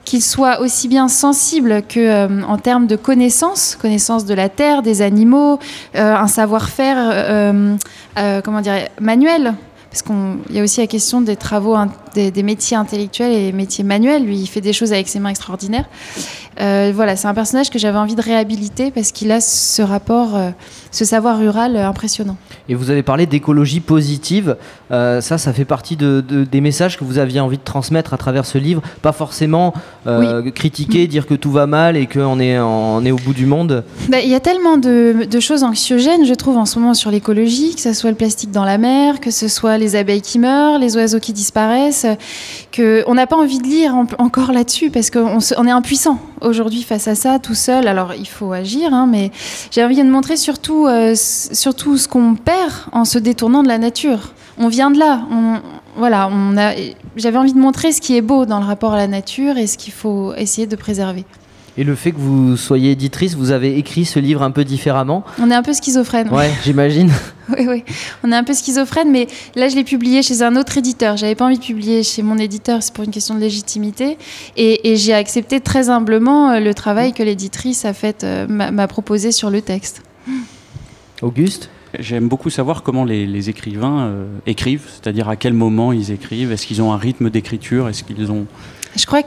qu'il 0.06 0.22
soit 0.22 0.60
aussi 0.60 0.88
bien 0.88 1.08
sensible 1.08 1.82
que 1.86 2.00
euh, 2.00 2.42
en 2.44 2.56
termes 2.56 2.86
de 2.86 2.96
connaissances, 2.96 3.76
connaissance 3.76 4.24
de 4.24 4.32
la 4.32 4.48
terre, 4.48 4.80
des 4.80 5.02
animaux, 5.02 5.58
euh, 5.96 6.14
un 6.14 6.28
savoir-faire, 6.28 6.96
euh, 6.98 7.76
euh, 8.16 8.40
comment 8.40 8.62
dire, 8.62 8.88
manuel. 9.00 9.54
Parce 9.90 10.02
qu'il 10.02 10.56
y 10.56 10.60
a 10.60 10.62
aussi 10.62 10.80
la 10.80 10.86
question 10.86 11.20
des 11.20 11.36
travaux, 11.36 11.76
des, 12.14 12.30
des 12.30 12.42
métiers 12.42 12.76
intellectuels 12.76 13.32
et 13.32 13.52
métiers 13.52 13.84
manuels. 13.84 14.24
Lui, 14.24 14.38
il 14.38 14.46
fait 14.46 14.60
des 14.60 14.72
choses 14.72 14.92
avec 14.92 15.08
ses 15.08 15.18
mains 15.20 15.30
extraordinaires. 15.30 15.86
Euh, 16.60 16.92
voilà, 16.94 17.16
c'est 17.16 17.28
un 17.28 17.34
personnage 17.34 17.70
que 17.70 17.78
j'avais 17.78 17.98
envie 17.98 18.14
de 18.14 18.22
réhabiliter 18.22 18.90
parce 18.90 19.12
qu'il 19.12 19.30
a 19.30 19.40
ce 19.40 19.82
rapport, 19.82 20.36
euh, 20.36 20.50
ce 20.90 21.04
savoir 21.04 21.38
rural 21.38 21.76
euh, 21.76 21.86
impressionnant. 21.88 22.36
Et 22.68 22.74
vous 22.74 22.90
avez 22.90 23.02
parlé 23.02 23.26
d'écologie 23.26 23.80
positive. 23.80 24.56
Ça, 24.90 25.20
ça 25.38 25.52
fait 25.52 25.64
partie 25.64 25.96
de, 25.96 26.24
de- 26.26 26.44
des 26.44 26.60
messages 26.60 26.96
que 26.98 27.04
vous 27.04 27.18
aviez 27.18 27.40
envie 27.40 27.58
de 27.58 27.62
transmettre 27.62 28.14
à 28.14 28.16
travers 28.16 28.44
ce 28.46 28.56
livre. 28.58 28.82
Pas 29.02 29.12
forcément 29.12 29.74
critiquer, 30.54 31.06
dire 31.06 31.26
que 31.26 31.34
tout 31.34 31.50
va 31.50 31.66
mal 31.66 31.96
et 31.96 32.06
qu'on 32.06 32.38
est, 32.40 32.58
on 32.58 33.04
est 33.04 33.10
au 33.10 33.16
bout 33.16 33.32
du 33.34 33.46
monde. 33.46 33.84
Bah, 34.08 34.18
Il 34.22 34.28
y 34.30 34.34
a 34.34 34.40
tellement 34.40 34.76
de, 34.76 35.26
de 35.30 35.40
choses 35.40 35.62
anxiogènes, 35.64 36.24
je 36.24 36.34
trouve, 36.34 36.56
en 36.56 36.66
ce 36.66 36.78
moment 36.78 36.94
sur 36.94 37.10
l'écologie, 37.10 37.74
que 37.74 37.80
ce 37.80 37.92
soit 37.92 38.10
le 38.10 38.16
plastique 38.16 38.50
dans 38.50 38.64
la 38.64 38.78
mer, 38.78 39.20
que 39.20 39.30
ce 39.30 39.48
soit 39.48 39.78
les 39.78 39.96
abeilles 39.96 40.22
qui 40.22 40.38
meurent, 40.38 40.78
les 40.78 40.96
oiseaux 40.96 41.20
qui 41.20 41.32
disparaissent, 41.32 42.06
que 42.72 43.02
on 43.06 43.14
n'a 43.14 43.26
pas 43.26 43.36
envie 43.36 43.58
de 43.58 43.64
lire 43.66 43.94
en- 43.94 44.06
encore 44.18 44.52
là-dessus 44.52 44.90
parce 44.90 45.10
qu'on 45.10 45.38
on 45.56 45.66
est 45.66 45.70
impuissant 45.70 46.18
aujourd'hui 46.40 46.82
face 46.82 47.08
à 47.08 47.14
ça, 47.14 47.38
tout 47.38 47.54
seul. 47.54 47.88
Alors 47.88 48.14
il 48.14 48.28
faut 48.28 48.52
agir, 48.52 48.92
hein, 48.92 49.06
mais 49.10 49.30
j'ai 49.70 49.84
envie 49.84 49.96
de 49.96 50.02
montrer 50.08 50.36
surtout, 50.36 50.86
euh, 50.86 51.14
surtout 51.16 51.96
ce 51.96 52.08
qu'on 52.08 52.34
perd 52.34 52.72
en 52.92 53.04
se 53.04 53.18
détournant 53.18 53.62
de 53.62 53.68
la 53.68 53.78
nature. 53.78 54.32
On 54.58 54.68
vient 54.68 54.90
de 54.90 54.98
là. 54.98 55.22
Voilà. 55.96 56.30
J'avais 57.16 57.38
envie 57.38 57.52
de 57.52 57.58
montrer 57.58 57.92
ce 57.92 58.00
qui 58.00 58.16
est 58.16 58.22
beau 58.22 58.46
dans 58.46 58.58
le 58.58 58.66
rapport 58.66 58.94
à 58.94 58.96
la 58.96 59.06
nature 59.06 59.58
et 59.58 59.66
ce 59.66 59.76
qu'il 59.76 59.92
faut 59.92 60.34
essayer 60.34 60.66
de 60.66 60.76
préserver. 60.76 61.24
Et 61.78 61.84
le 61.84 61.94
fait 61.94 62.12
que 62.12 62.18
vous 62.18 62.56
soyez 62.56 62.92
éditrice, 62.92 63.34
vous 63.34 63.50
avez 63.50 63.76
écrit 63.78 64.04
ce 64.04 64.18
livre 64.18 64.42
un 64.42 64.50
peu 64.50 64.64
différemment. 64.64 65.24
On 65.40 65.50
est 65.50 65.54
un 65.54 65.62
peu 65.62 65.74
schizophrène. 65.74 66.28
Ouais, 66.30 66.50
j'imagine. 66.64 67.10
Oui, 67.48 67.64
oui. 67.68 67.84
On 68.24 68.32
est 68.32 68.34
un 68.34 68.42
peu 68.42 68.54
schizophrène, 68.54 69.12
mais 69.12 69.28
là, 69.54 69.68
je 69.68 69.76
l'ai 69.76 69.84
publié 69.84 70.20
chez 70.20 70.42
un 70.42 70.56
autre 70.56 70.78
éditeur. 70.78 71.16
J'avais 71.16 71.36
pas 71.36 71.44
envie 71.44 71.60
de 71.60 71.62
publier 71.62 72.02
chez 72.02 72.22
mon 72.22 72.38
éditeur, 72.38 72.82
c'est 72.82 72.92
pour 72.92 73.04
une 73.04 73.12
question 73.12 73.36
de 73.36 73.40
légitimité. 73.40 74.18
Et, 74.56 74.90
et 74.90 74.96
j'ai 74.96 75.14
accepté 75.14 75.60
très 75.60 75.88
humblement 75.88 76.50
euh, 76.50 76.58
le 76.58 76.74
travail 76.74 77.12
que 77.12 77.22
l'éditrice 77.22 77.84
a 77.84 77.92
fait, 77.92 78.24
euh, 78.24 78.48
m'a 78.48 78.88
proposé 78.88 79.30
sur 79.30 79.50
le 79.50 79.62
texte. 79.62 80.02
Auguste 81.22 81.70
J'aime 81.98 82.28
beaucoup 82.28 82.50
savoir 82.50 82.82
comment 82.82 83.04
les, 83.04 83.26
les 83.26 83.48
écrivains 83.48 84.06
euh, 84.06 84.26
écrivent, 84.46 84.86
c'est-à-dire 84.88 85.28
à 85.28 85.36
quel 85.36 85.52
moment 85.52 85.92
ils 85.92 86.10
écrivent. 86.10 86.52
Est-ce 86.52 86.66
qu'ils 86.66 86.82
ont 86.82 86.92
un 86.92 86.98
rythme 86.98 87.30
d'écriture? 87.30 87.88
Est-ce 87.88 88.02
qu'ils 88.02 88.30
ont 88.30 88.46
Je 88.96 89.06
crois 89.06 89.22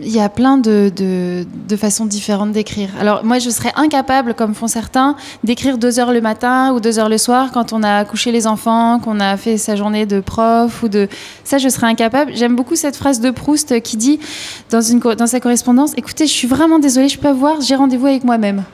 qu'il 0.00 0.12
y 0.12 0.20
a 0.20 0.28
plein 0.28 0.58
de, 0.58 0.90
de, 0.94 1.44
de 1.68 1.76
façons 1.76 2.06
différentes 2.06 2.52
d'écrire. 2.52 2.90
Alors, 3.00 3.24
moi, 3.24 3.38
je 3.38 3.50
serais 3.50 3.72
incapable, 3.76 4.34
comme 4.34 4.54
font 4.54 4.66
certains, 4.66 5.16
d'écrire 5.44 5.78
deux 5.78 5.98
heures 5.98 6.12
le 6.12 6.20
matin 6.20 6.72
ou 6.72 6.80
deux 6.80 6.98
heures 6.98 7.08
le 7.08 7.18
soir 7.18 7.50
quand 7.52 7.72
on 7.72 7.82
a 7.82 8.04
couché 8.04 8.32
les 8.32 8.46
enfants, 8.46 9.00
qu'on 9.00 9.20
a 9.20 9.36
fait 9.36 9.56
sa 9.58 9.76
journée 9.76 10.06
de 10.06 10.20
prof 10.20 10.82
ou 10.82 10.88
de. 10.88 11.08
Ça, 11.44 11.58
je 11.58 11.68
serais 11.68 11.86
incapable. 11.86 12.32
J'aime 12.34 12.56
beaucoup 12.56 12.76
cette 12.76 12.96
phrase 12.96 13.20
de 13.20 13.30
Proust 13.30 13.80
qui 13.80 13.96
dit 13.96 14.20
dans, 14.70 14.80
une, 14.80 15.00
dans 15.00 15.26
sa 15.26 15.40
correspondance 15.40 15.92
Écoutez, 15.96 16.26
je 16.26 16.32
suis 16.32 16.48
vraiment 16.48 16.78
désolée, 16.78 17.08
je 17.08 17.16
peux 17.16 17.22
pas 17.22 17.32
voir, 17.32 17.60
j'ai 17.60 17.74
rendez-vous 17.74 18.06
avec 18.06 18.24
moi-même. 18.24 18.64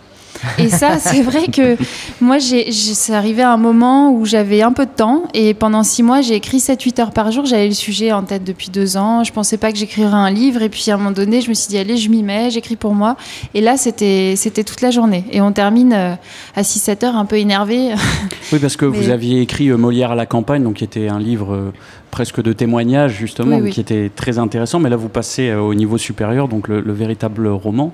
Et 0.58 0.68
ça, 0.68 0.98
c'est 0.98 1.22
vrai 1.22 1.46
que 1.48 1.76
moi, 2.20 2.38
c'est 2.40 3.12
arrivé 3.14 3.42
à 3.42 3.52
un 3.52 3.56
moment 3.56 4.12
où 4.12 4.24
j'avais 4.24 4.62
un 4.62 4.72
peu 4.72 4.86
de 4.86 4.90
temps 4.90 5.24
et 5.34 5.54
pendant 5.54 5.82
six 5.82 6.02
mois, 6.02 6.20
j'ai 6.20 6.34
écrit 6.34 6.58
7-8 6.58 7.00
heures 7.00 7.10
par 7.12 7.30
jour. 7.30 7.44
J'avais 7.46 7.68
le 7.68 7.74
sujet 7.74 8.12
en 8.12 8.22
tête 8.22 8.44
depuis 8.44 8.70
deux 8.70 8.96
ans. 8.96 9.24
Je 9.24 9.32
pensais 9.32 9.56
pas 9.56 9.70
que 9.72 9.78
j'écrirais 9.78 10.12
un 10.14 10.30
livre 10.30 10.62
et 10.62 10.68
puis 10.68 10.90
à 10.90 10.94
un 10.94 10.96
moment 10.98 11.10
donné, 11.10 11.40
je 11.40 11.48
me 11.48 11.54
suis 11.54 11.68
dit, 11.68 11.78
allez, 11.78 11.96
je 11.96 12.08
m'y 12.10 12.22
mets, 12.22 12.50
j'écris 12.50 12.76
pour 12.76 12.94
moi. 12.94 13.16
Et 13.54 13.60
là, 13.60 13.76
c'était, 13.76 14.34
toute 14.66 14.80
la 14.80 14.90
journée. 14.90 15.24
Et 15.30 15.40
on 15.40 15.52
termine 15.52 15.92
euh, 15.92 16.14
à 16.56 16.62
6-7 16.62 17.04
heures 17.06 17.16
un 17.16 17.24
peu 17.24 17.36
énervé. 17.38 17.90
Oui, 18.52 18.58
parce 18.58 18.76
que 18.76 18.84
Mais- 18.84 18.98
vous 18.98 19.08
aviez 19.10 19.40
écrit 19.40 19.68
euh, 19.68 19.76
Molière 19.76 20.10
à 20.10 20.14
la 20.14 20.26
campagne, 20.26 20.62
donc 20.62 20.74
qui 20.74 20.84
était 20.84 21.08
un 21.08 21.18
livre 21.18 21.54
euh, 21.54 21.72
presque 22.10 22.42
de 22.42 22.52
témoignage 22.52 23.12
justement, 23.14 23.56
Oui, 23.56 23.62
oui. 23.64 23.70
qui 23.70 23.80
était 23.80 24.10
très 24.14 24.38
intéressant. 24.38 24.78
Mais 24.78 24.90
là, 24.90 24.96
vous 24.96 25.08
passez 25.08 25.54
au 25.54 25.72
niveau 25.74 25.96
supérieur, 25.96 26.48
donc 26.48 26.68
le, 26.68 26.80
le 26.80 26.92
véritable 26.92 27.48
roman. 27.48 27.92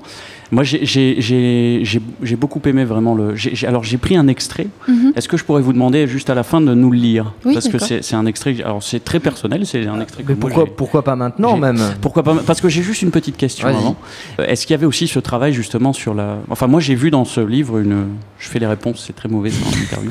Moi, 0.50 0.64
j'ai- 0.64 2.36
beaucoup 2.36 2.60
aimé 2.64 2.84
vraiment 2.84 3.14
le. 3.14 3.34
alors, 3.66 3.84
j'ai 3.84 3.98
pris 3.98 4.16
un 4.16 4.28
extrait. 4.28 4.66
Mhm. 4.86 5.12
Est-ce 5.16 5.28
que 5.28 5.36
je 5.36 5.44
pourrais 5.44 5.60
vous 5.62 5.72
demander 5.72 6.06
juste 6.06 6.30
à 6.30 6.34
la 6.34 6.42
fin 6.42 6.60
de 6.60 6.72
nous 6.74 6.90
le 6.90 6.98
lire? 6.98 7.34
Oui, 7.44 7.52
Parce 7.54 7.68
que 7.68 7.78
c'est 7.78 8.14
un 8.14 8.26
extrait. 8.26 8.56
Alors, 8.64 8.82
c'est 8.82 9.04
très 9.04 9.20
personnel. 9.20 9.66
C'est 9.66 9.86
un 9.86 10.00
extrait 10.00 10.22
que 10.22 10.28
Mais 10.32 10.34
moi, 10.34 10.40
pourquoi, 10.48 10.64
j'ai- 10.66 10.70
pourquoi 10.74 11.02
pas 11.04 11.16
maintenant 11.16 11.56
même? 11.56 11.78
Pourquoi 12.00 12.22
pas 12.22 12.34
Parce 12.46 12.60
que 12.60 12.68
j'ai 12.68 12.82
juste 12.82 13.02
une 13.02 13.10
petite 13.10 13.36
question 13.36 13.68
avant. 13.68 13.96
Euh, 14.40 14.46
Est-ce 14.46 14.66
qu'il 14.66 14.74
y 14.74 14.78
avait 14.78 14.86
aussi 14.86 15.06
ce 15.08 15.18
travail 15.18 15.52
justement 15.52 15.92
sur 15.92 16.14
la. 16.14 16.38
Enfin, 16.50 16.66
moi 16.66 16.80
j'ai 16.80 16.94
vu 16.94 17.10
dans 17.10 17.24
ce 17.24 17.40
livre 17.40 17.78
une. 17.78 18.06
Je 18.38 18.48
fais 18.48 18.58
les 18.58 18.66
réponses, 18.66 19.04
c'est 19.06 19.14
très 19.14 19.28
mauvais 19.28 19.50
c'est 19.50 19.64
en 19.66 19.82
interview. 19.82 20.10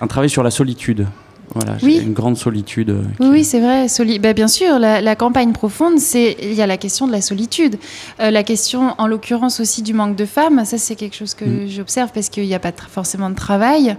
Un 0.00 0.06
travail 0.06 0.30
sur 0.30 0.42
la 0.42 0.50
solitude. 0.50 1.06
Voilà, 1.54 1.76
Oui. 1.82 2.00
une 2.02 2.12
grande 2.14 2.36
solitude. 2.36 2.90
euh, 2.90 3.02
Oui, 3.20 3.28
oui, 3.30 3.44
c'est 3.44 3.60
vrai. 3.60 3.86
Soli- 3.88 4.18
bah, 4.18 4.32
bien 4.32 4.48
sûr, 4.48 4.78
la, 4.80 5.00
la 5.00 5.14
campagne 5.14 5.52
profonde, 5.52 5.98
c'est 6.00 6.36
il 6.42 6.52
y 6.54 6.62
a 6.62 6.66
la 6.66 6.76
question 6.76 7.06
de 7.06 7.12
la 7.12 7.20
solitude, 7.20 7.76
Euh, 8.20 8.30
la 8.30 8.42
question, 8.42 8.94
en 8.98 9.06
l'occurrence 9.06 9.60
aussi 9.60 9.82
du 9.82 9.94
manque 9.94 10.16
de 10.16 10.24
femmes. 10.24 10.64
Ça, 10.64 10.78
c'est 10.78 10.96
quelque 10.96 11.14
chose 11.16 11.34
que 11.34 11.44
Mm. 11.44 11.68
j'observe 11.68 12.10
parce 12.12 12.28
qu'il 12.28 12.44
n'y 12.44 12.54
a 12.54 12.58
pas 12.58 12.72
forcément 12.90 13.30
de 13.30 13.34
travail. 13.36 13.96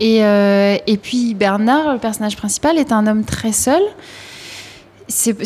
Et, 0.00 0.24
euh, 0.24 0.76
et 0.86 0.96
puis 0.96 1.34
Bernard, 1.34 1.92
le 1.92 1.98
personnage 1.98 2.36
principal, 2.36 2.78
est 2.78 2.90
un 2.92 3.06
homme 3.06 3.24
très 3.24 3.52
seul. 3.52 3.82
C'est, 5.06 5.36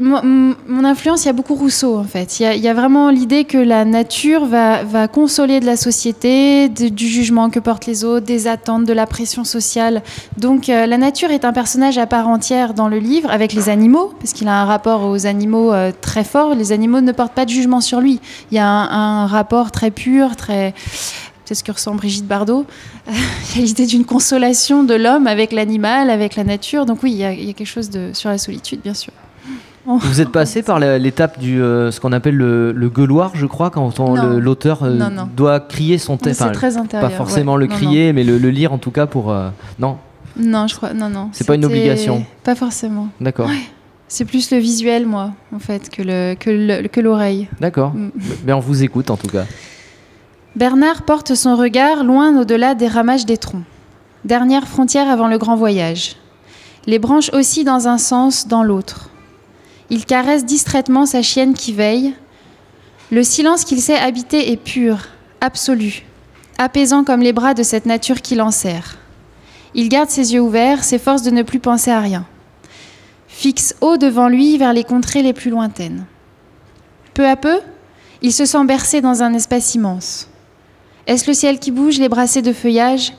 mon 0.00 0.84
influence, 0.84 1.24
il 1.24 1.26
y 1.26 1.28
a 1.28 1.34
beaucoup 1.34 1.54
Rousseau 1.54 1.98
en 1.98 2.04
fait. 2.04 2.40
Il 2.40 2.60
y 2.60 2.68
a, 2.68 2.74
vraiment 2.74 3.10
l'idée 3.10 3.44
que 3.44 3.58
la 3.58 3.84
nature 3.84 4.46
va, 4.46 5.08
consoler 5.08 5.60
de 5.60 5.66
la 5.66 5.76
société, 5.76 6.70
du 6.70 7.06
jugement 7.06 7.50
que 7.50 7.58
portent 7.58 7.84
les 7.84 8.04
autres, 8.04 8.24
des 8.24 8.46
attentes, 8.46 8.86
de 8.86 8.92
la 8.94 9.06
pression 9.06 9.44
sociale. 9.44 10.02
Donc 10.38 10.70
euh, 10.70 10.86
la 10.86 10.96
nature 10.96 11.30
est 11.30 11.44
un 11.44 11.52
personnage 11.52 11.98
à 11.98 12.06
part 12.06 12.28
entière 12.28 12.72
dans 12.72 12.88
le 12.88 12.98
livre, 12.98 13.30
avec 13.30 13.52
les 13.52 13.68
animaux, 13.68 14.14
parce 14.20 14.32
qu'il 14.32 14.48
a 14.48 14.62
un 14.62 14.64
rapport 14.64 15.04
aux 15.04 15.26
animaux 15.26 15.72
euh, 15.74 15.92
très 16.00 16.24
fort. 16.24 16.54
Les 16.54 16.72
animaux 16.72 17.02
ne 17.02 17.12
portent 17.12 17.34
pas 17.34 17.44
de 17.44 17.50
jugement 17.50 17.82
sur 17.82 18.00
lui. 18.00 18.20
Il 18.50 18.56
y 18.56 18.60
a 18.60 18.66
un 18.66 19.26
rapport 19.26 19.70
très 19.70 19.90
pur, 19.90 20.34
très... 20.34 20.72
C'est 21.44 21.54
ce 21.54 21.62
que 21.64 21.72
ressent 21.72 21.94
Brigitte 21.94 22.26
Bardot. 22.26 22.64
il 23.54 23.60
y 23.60 23.62
a 23.62 23.66
l'idée 23.66 23.86
d'une 23.86 24.04
consolation 24.04 24.82
de 24.82 24.94
l'homme 24.94 25.26
avec 25.26 25.52
l'animal, 25.52 26.08
avec 26.10 26.36
la 26.36 26.44
nature. 26.44 26.86
Donc 26.86 27.02
oui, 27.02 27.12
il 27.12 27.18
y, 27.18 27.24
a, 27.24 27.32
il 27.32 27.44
y 27.44 27.50
a 27.50 27.52
quelque 27.52 27.66
chose 27.66 27.90
de, 27.90 28.10
sur 28.14 28.30
la 28.30 28.38
solitude, 28.38 28.80
bien 28.82 28.94
sûr. 28.94 29.12
Vous 29.86 30.22
êtes 30.22 30.30
passé 30.30 30.62
par 30.62 30.78
l'étape 30.80 31.38
du 31.38 31.60
euh, 31.60 31.90
ce 31.90 32.00
qu'on 32.00 32.12
appelle 32.12 32.36
le, 32.36 32.72
le 32.72 32.88
gueuloir, 32.88 33.32
je 33.34 33.44
crois, 33.44 33.68
quand 33.70 33.98
l'auteur 33.98 34.82
euh, 34.82 34.98
doit 35.36 35.60
crier 35.60 35.98
son 35.98 36.16
texte. 36.16 36.40
C'est 36.42 36.52
très 36.52 36.78
intérieur. 36.78 37.10
pas 37.10 37.14
forcément 37.14 37.54
ouais. 37.54 37.60
le 37.60 37.66
Non, 37.66 37.74
crier, 37.74 38.12
mais 38.14 38.24
le, 38.24 38.38
le 38.38 38.48
lire 38.50 38.72
en 38.72 38.78
tout 38.78 38.90
cas 38.90 39.04
pour. 39.06 39.30
euh, 39.30 39.50
Non, 39.78 39.98
Non, 40.38 40.66
je 40.66 40.74
crois. 40.76 40.94
Non, 40.94 41.10
non. 41.10 41.28
C'est 41.32 41.46
pas 41.46 41.56
une 41.56 41.66
obligation. 41.66 42.24
Pas 42.42 42.54
forcément. 42.54 43.08
d'accord. 43.20 43.50
C'est 44.08 44.24
plus 44.26 44.50
le 44.50 44.58
visuel, 44.58 45.06
moi, 45.06 45.32
en 45.54 45.58
fait, 45.58 45.90
que 45.90 46.00
le 46.02 46.34
que 46.38 46.48
le- 46.50 46.88
que 46.88 47.00
l'oreille. 47.00 47.48
D'accord. 47.60 47.92
Mm. 47.94 48.10
Mais 48.46 48.52
on 48.54 48.60
vous 48.60 48.82
écoute 48.84 49.10
en 49.10 49.16
tout 49.16 49.26
cas. 49.28 49.44
Bernard 50.56 51.02
porte 51.02 51.34
son 51.34 51.56
regard 51.56 52.04
loin 52.04 52.38
au-delà 52.38 52.76
des 52.76 52.86
ramages 52.86 53.26
des 53.26 53.38
troncs. 53.38 53.64
Dernière 54.24 54.68
frontière 54.68 55.10
avant 55.10 55.26
le 55.26 55.36
grand 55.36 55.56
voyage. 55.56 56.14
Les 56.86 57.00
branches 57.00 57.30
oscillent 57.32 57.64
dans 57.64 57.88
un 57.88 57.98
sens, 57.98 58.46
dans 58.46 58.62
l'autre. 58.62 59.10
Il 59.90 60.06
caresse 60.06 60.44
distraitement 60.44 61.06
sa 61.06 61.22
chienne 61.22 61.54
qui 61.54 61.72
veille. 61.72 62.14
Le 63.10 63.24
silence 63.24 63.64
qu'il 63.64 63.82
sait 63.82 63.98
habiter 63.98 64.52
est 64.52 64.56
pur, 64.56 65.08
absolu, 65.40 66.04
apaisant 66.56 67.02
comme 67.02 67.20
les 67.20 67.32
bras 67.32 67.54
de 67.54 67.64
cette 67.64 67.86
nature 67.86 68.22
qui 68.22 68.36
l'enserre. 68.36 68.96
Il 69.74 69.88
garde 69.88 70.08
ses 70.08 70.34
yeux 70.34 70.40
ouverts, 70.40 70.84
s'efforce 70.84 71.22
de 71.22 71.32
ne 71.32 71.42
plus 71.42 71.58
penser 71.58 71.90
à 71.90 71.98
rien. 71.98 72.26
Fixe 73.26 73.74
haut 73.80 73.96
devant 73.96 74.28
lui 74.28 74.56
vers 74.56 74.72
les 74.72 74.84
contrées 74.84 75.22
les 75.22 75.32
plus 75.32 75.50
lointaines. 75.50 76.04
Peu 77.12 77.26
à 77.26 77.34
peu, 77.34 77.58
il 78.22 78.32
se 78.32 78.44
sent 78.44 78.64
bercé 78.66 79.00
dans 79.00 79.24
un 79.24 79.34
espace 79.34 79.74
immense. 79.74 80.28
Est-ce 81.06 81.26
le 81.26 81.34
ciel 81.34 81.58
qui 81.58 81.70
bouge, 81.70 81.98
les 81.98 82.08
brassées 82.08 82.42
de 82.42 82.52
feuillage? 82.52 83.12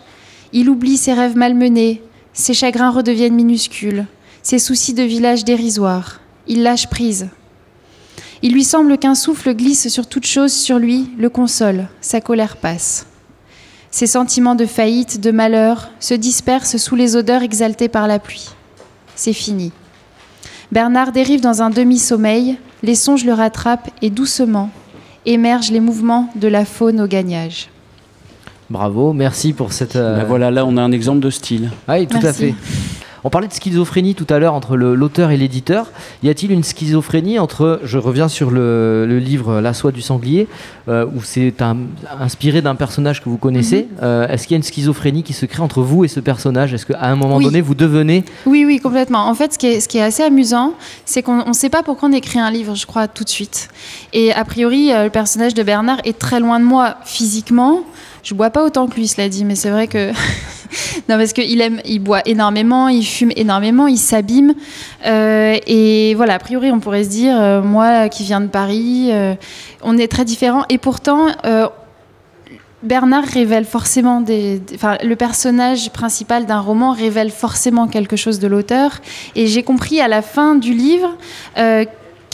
Il 0.54 0.70
oublie 0.70 0.98
ses 0.98 1.13
rêves 1.13 1.38
malmenés, 1.38 2.01
ses 2.34 2.54
chagrins 2.54 2.89
redeviennent 2.89 3.36
minuscules, 3.36 4.06
ses 4.42 4.60
soucis 4.60 4.94
de 4.94 5.04
village 5.04 5.46
dérisoires. 5.46 6.20
Il 6.48 6.63
lâche 6.63 6.88
prise. 6.88 7.30
Il 8.42 8.54
lui 8.54 8.63
semble 8.63 8.98
qu'un 8.98 9.15
souffle 9.15 9.56
glisse 9.56 9.88
sur 9.88 10.08
toute 10.08 10.25
chose 10.25 10.54
sur 10.54 10.80
lui, 10.80 11.10
le 11.18 11.30
console, 11.30 11.88
sa 12.01 12.22
colère 12.22 12.58
passe. 12.58 13.08
Ses 13.92 14.08
sentiments 14.08 14.56
de 14.56 14.65
faillite, 14.65 15.22
de 15.22 15.32
malheur, 15.32 15.89
se 16.00 16.13
dispersent 16.13 16.77
sous 16.77 16.96
les 16.96 17.15
odeurs 17.15 17.44
exaltées 17.44 17.88
par 17.88 18.08
la 18.08 18.20
pluie. 18.20 18.50
C'est 19.15 19.34
fini. 19.34 19.72
Bernard 20.72 21.12
dérive 21.12 21.42
dans 21.42 21.62
un 21.62 21.70
demi-sommeil, 21.70 22.58
les 22.84 22.96
songes 22.96 23.25
le 23.25 23.34
rattrapent 23.34 23.89
et 24.01 24.10
doucement 24.10 24.70
émergent 25.25 25.72
les 25.72 25.80
mouvements 25.80 26.30
de 26.36 26.48
la 26.48 26.65
faune 26.65 27.01
au 27.01 27.08
gagnage. 27.08 27.70
Bravo, 28.69 29.13
merci 29.13 29.53
pour 29.53 29.74
cette. 29.74 29.95
euh, 29.95 30.17
Bah 30.19 30.25
voilà, 30.27 30.50
là 30.51 30.65
on 30.65 30.77
a 30.77 30.81
un 30.81 30.91
exemple 30.91 31.19
de 31.19 31.29
style. 31.29 31.69
Ah 31.88 31.95
oui, 32.00 32.07
tout 32.07 32.17
à 32.25 32.34
fait. 32.34 32.53
On 33.24 33.29
parlait 33.31 33.48
de 33.48 33.53
schizophrénie 33.53 34.13
tout 34.13 34.27
à 34.29 34.38
l'heure 34.38 34.53
entre 34.53 34.77
l'auteur 34.77 35.31
et 35.31 35.38
l'éditeur. 35.38 35.88
Y 36.22 36.29
a-t-il 36.29 36.51
une 36.51 36.63
schizophrénie 36.63 37.39
entre, 37.39 37.79
je 37.84 37.98
reviens 37.98 38.27
sur 38.27 38.51
le, 38.51 39.07
le 39.07 39.17
livre 39.17 39.62
La 39.62 39.74
soie 39.74 39.91
du 39.91 40.01
sanglier, 40.03 40.48
euh, 40.89 41.07
où 41.07 41.24
c'est 41.24 41.60
un- 41.63 41.77
inspiré 42.19 42.62
d'un 42.62 42.75
personnage 42.75 43.24
que 43.24 43.29
vous 43.29 43.39
connaissez. 43.39 43.88
Mhm. 43.93 43.98
Euh, 44.03 44.27
Est-ce 44.27 44.43
qu'il 44.45 44.51
y 44.53 44.53
a 44.53 44.57
une 44.57 44.63
schizophrénie 44.63 45.24
qui 45.24 45.34
se 45.34 45.48
crée 45.48 45.63
entre 45.63 45.81
vous 45.81 46.05
et 46.05 46.07
ce 46.07 46.19
personnage? 46.19 46.72
Est-ce 46.75 46.86
qu'à 46.86 47.01
un 47.01 47.15
moment 47.15 47.38
Oui. 47.38 47.45
donné, 47.45 47.62
vous 47.62 47.74
devenez... 47.74 48.25
Oui, 48.45 48.63
oui, 48.63 48.79
complètement. 48.79 49.27
En 49.27 49.34
fait, 49.34 49.53
ce 49.53 49.57
qui 49.57 49.65
est, 49.67 49.79
ce 49.79 49.88
qui 49.88 49.98
est 49.98 50.03
assez 50.03 50.22
amusant, 50.22 50.74
c'est 51.05 51.24
qu'on 51.24 51.48
ne 51.48 51.53
sait 51.53 51.69
pas 51.69 51.81
pourquoi 51.81 52.10
on 52.10 52.12
écrit 52.12 52.38
un 52.38 52.51
livre, 52.51 52.75
je 52.75 52.86
crois, 52.86 53.07
tout 53.07 53.24
de 53.24 53.29
suite. 53.29 53.69
Et 54.13 54.34
a 54.34 54.45
priori, 54.45 54.91
euh, 54.93 55.05
le 55.05 55.10
personnage 55.10 55.55
de 55.55 55.63
Bernard 55.63 55.98
est 56.03 56.19
très 56.19 56.39
loin 56.39 56.60
de 56.60 56.65
moi 56.65 56.98
physiquement. 57.05 57.79
Je 58.25 58.34
bois 58.34 58.50
pas 58.50 58.65
autant 58.65 58.88
que 58.88 58.96
lui, 58.96 59.08
cela 59.08 59.29
dit, 59.29 59.46
mais 59.46 59.53
c'est 59.53 59.70
vrai 59.70 59.88
que. 59.88 60.10
non, 61.10 61.15
parce 61.15 61.32
qu'il 61.32 61.62
aime, 61.62 61.79
il 61.86 62.00
boit 62.00 62.24
énormément, 62.25 62.88
il 62.88 63.05
fume 63.05 63.32
énormément, 63.36 63.86
il 63.86 64.00
s'abîme. 64.00 64.55
Euh, 65.05 65.55
et 65.67 66.15
voilà, 66.15 66.34
a 66.34 66.39
priori, 66.39 66.72
on 66.72 66.79
pourrait 66.79 67.03
se 67.03 67.10
dire, 67.10 67.39
euh, 67.39 67.62
moi 67.62 68.10
qui 68.10 68.24
viens 68.24 68.41
de 68.41 68.48
Paris, 68.48 69.10
euh, 69.12 69.36
on 69.84 69.96
est 70.00 70.08
très 70.08 70.25
différents. 70.25 70.65
Et 70.70 70.79
pourtant, 70.79 71.27
Bernard 72.82 73.25
révèle 73.25 73.65
forcément 73.65 74.22
des, 74.22 74.60
enfin, 74.74 74.98
le 75.03 75.15
personnage 75.15 75.91
principal 75.91 76.48
d'un 76.48 76.62
roman 76.62 76.94
révèle 76.94 77.29
forcément 77.29 77.88
quelque 77.88 78.15
chose 78.15 78.39
de 78.39 78.48
l'auteur. 78.48 79.01
Et 79.36 79.46
j'ai 79.46 79.62
compris 79.62 80.01
à 80.01 80.08
la 80.08 80.24
fin 80.24 80.55
du 80.55 80.74
livre 80.74 81.15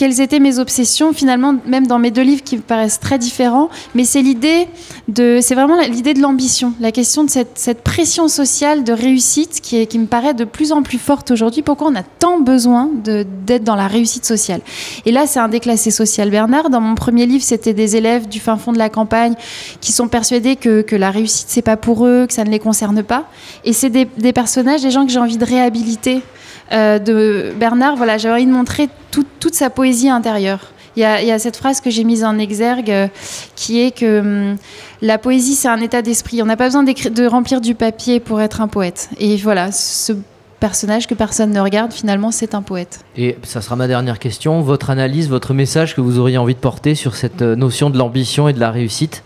quelles 0.02 0.20
étaient 0.20 0.40
mes 0.40 0.58
obsessions, 0.58 1.12
finalement, 1.12 1.54
même 1.64 1.86
dans 1.86 2.00
mes 2.00 2.10
deux 2.10 2.22
livres 2.22 2.42
qui 2.42 2.56
me 2.56 2.60
paraissent 2.60 2.98
très 2.98 3.20
différents. 3.20 3.68
Mais 3.94 4.02
c'est 4.02 4.20
l'idée 4.20 4.66
de, 5.06 5.38
c'est 5.40 5.54
vraiment 5.54 5.80
l'idée 5.80 6.12
de 6.12 6.20
l'ambition, 6.20 6.72
la 6.80 6.90
question 6.90 7.22
de 7.22 7.30
cette, 7.30 7.82
pression 7.84 8.26
sociale 8.26 8.82
de 8.82 8.92
réussite 8.92 9.60
qui, 9.60 9.98
me 10.00 10.06
paraît 10.06 10.34
de 10.34 10.42
plus 10.42 10.72
en 10.72 10.82
plus 10.82 10.98
forte 10.98 11.30
aujourd'hui. 11.30 11.62
Pourquoi 11.62 11.86
on 11.86 11.94
a 11.94 12.02
tant 12.02 12.40
besoin 12.40 12.90
d'être 12.92 13.62
dans 13.62 13.76
la 13.76 13.86
réussite 13.86 14.24
sociale? 14.24 14.60
Et 15.06 15.12
là, 15.12 15.28
c'est 15.28 15.38
un 15.38 15.46
déclassé 15.46 15.92
social. 15.92 16.30
Bernard, 16.30 16.68
dans 16.68 16.80
mon 16.80 16.96
premier 16.96 17.24
livre, 17.24 17.44
c'était 17.44 17.72
des 17.72 17.94
élèves 17.94 18.26
du 18.26 18.40
fin 18.40 18.56
fond 18.56 18.72
de 18.72 18.78
la 18.78 18.88
campagne 18.88 19.34
qui 19.80 19.92
sont 19.92 20.08
persuadés 20.08 20.56
que, 20.56 20.96
la 20.96 21.12
réussite, 21.12 21.46
c'est 21.48 21.62
pas 21.62 21.76
pour 21.76 22.04
eux, 22.08 22.26
que 22.26 22.34
ça 22.34 22.42
ne 22.42 22.50
les 22.50 22.58
concerne 22.58 23.04
pas. 23.04 23.26
Et 23.64 23.72
c'est 23.72 23.90
des 23.90 24.32
personnages, 24.32 24.82
des 24.82 24.90
gens 24.90 25.06
que 25.06 25.12
j'ai 25.12 25.20
envie 25.20 25.38
de 25.38 25.44
réhabiliter. 25.44 26.22
Euh, 26.70 26.98
de 26.98 27.52
Bernard, 27.58 27.96
voilà, 27.96 28.18
j'ai 28.18 28.30
envie 28.30 28.46
de 28.46 28.52
montrer 28.52 28.88
tout- 29.10 29.26
toute 29.40 29.54
sa 29.54 29.68
poésie 29.70 30.08
intérieure. 30.08 30.60
Il 30.96 31.00
y, 31.00 31.04
a, 31.04 31.22
il 31.22 31.26
y 31.26 31.32
a 31.32 31.38
cette 31.38 31.56
phrase 31.56 31.80
que 31.80 31.88
j'ai 31.88 32.04
mise 32.04 32.22
en 32.22 32.38
exergue 32.38 32.90
euh, 32.90 33.08
qui 33.56 33.80
est 33.80 33.90
que 33.90 34.20
hum, 34.20 34.56
la 35.00 35.16
poésie, 35.18 35.54
c'est 35.54 35.68
un 35.68 35.80
état 35.80 36.02
d'esprit. 36.02 36.42
On 36.42 36.46
n'a 36.46 36.56
pas 36.56 36.66
besoin 36.66 36.82
de 36.84 37.26
remplir 37.26 37.60
du 37.62 37.74
papier 37.74 38.20
pour 38.20 38.40
être 38.42 38.60
un 38.60 38.68
poète. 38.68 39.08
Et 39.18 39.36
voilà, 39.38 39.72
ce 39.72 40.12
personnage 40.60 41.06
que 41.06 41.14
personne 41.14 41.50
ne 41.50 41.60
regarde, 41.60 41.92
finalement, 41.92 42.30
c'est 42.30 42.54
un 42.54 42.62
poète. 42.62 43.00
Et 43.16 43.36
ça 43.42 43.60
sera 43.62 43.74
ma 43.74 43.88
dernière 43.88 44.18
question. 44.18 44.60
Votre 44.60 44.90
analyse, 44.90 45.28
votre 45.28 45.54
message 45.54 45.96
que 45.96 46.00
vous 46.02 46.18
auriez 46.18 46.36
envie 46.38 46.54
de 46.54 46.60
porter 46.60 46.94
sur 46.94 47.16
cette 47.16 47.42
euh, 47.42 47.56
notion 47.56 47.88
de 47.90 47.96
l'ambition 47.98 48.46
et 48.48 48.52
de 48.52 48.60
la 48.60 48.70
réussite? 48.70 49.24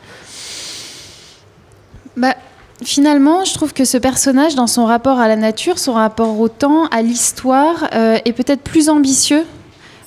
Bah, 2.16 2.34
finalement, 2.85 3.45
je 3.45 3.54
trouve 3.54 3.73
que 3.73 3.85
ce 3.85 3.97
personnage, 3.99 4.54
dans 4.54 4.66
son 4.66 4.85
rapport 4.87 5.18
à 5.18 5.28
la 5.28 5.37
nature, 5.37 5.78
son 5.78 5.95
rapport 5.95 6.38
au 6.38 6.49
temps, 6.49 6.87
à 6.87 7.02
l'histoire, 7.02 7.88
euh, 7.95 8.18
est 8.25 8.33
peut-être 8.33 8.62
plus 8.62 8.88
ambitieux 8.88 9.45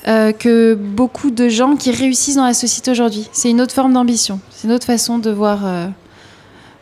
euh, 0.08 0.32
que 0.32 0.76
beaucoup 0.76 1.30
de 1.32 1.50
gens 1.50 1.76
qui 1.76 1.92
réussissent 1.92 2.36
dans 2.36 2.46
la 2.46 2.54
société 2.54 2.92
aujourd'hui. 2.92 3.28
C'est 3.34 3.50
une 3.50 3.60
autre 3.62 3.74
forme 3.74 3.94
d'ambition. 3.94 4.40
C'est 4.52 4.68
une 4.68 4.74
autre 4.74 4.86
façon 4.86 5.18
de 5.20 5.30
voir, 5.30 5.60
euh, 5.66 5.88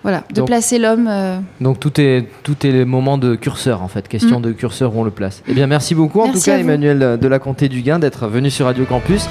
voilà, 0.03 0.23
de 0.29 0.35
Donc- 0.35 0.47
placer 0.47 0.77
l'homme. 0.77 1.07
euh, 1.09 1.39
Donc 1.59 1.79
tout 1.79 1.99
est, 1.99 2.27
tout 2.43 2.55
est 2.65 2.71
le 2.71 2.85
moment 2.85 3.17
de 3.17 3.35
curseur 3.35 3.81
en 3.81 3.87
fait, 3.87 4.07
question 4.07 4.39
Mm. 4.39 4.43
de 4.43 4.51
curseur 4.51 4.95
où 4.95 4.99
on 5.01 5.03
le 5.03 5.11
place. 5.11 5.41
Eh 5.47 5.53
bien 5.53 5.65
merci 5.67 5.95
beaucoup 5.95 6.19
en 6.21 6.25
Merci 6.25 6.39
tout 6.41 6.45
cas. 6.51 6.57
Emmanuel 6.59 7.17
de 7.19 7.27
la 7.27 7.39
Comté 7.39 7.69
du 7.69 7.81
Gain 7.81 7.97
d'être 7.97 8.27
venu 8.27 8.51
sur 8.51 8.65
Radio 8.67 8.85
Campus. 8.85 9.25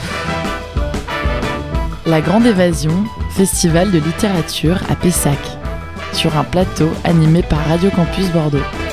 La 2.07 2.21
Grande 2.21 2.47
Évasion, 2.47 3.05
festival 3.31 3.91
de 3.91 3.99
littérature 3.99 4.79
à 4.91 4.95
Pessac, 4.97 5.39
sur 6.17 6.37
un 6.39 6.45
plateau 6.45 6.89
animé 7.05 7.43
par 7.43 7.59
Radio 7.69 7.91
Campus 7.91 8.31
Bordeaux. 8.33 8.86